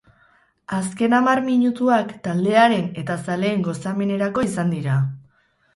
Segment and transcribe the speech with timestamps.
[0.77, 5.03] Azken hamar minutuak taldearen eta zaleen gozamenerako izan dira.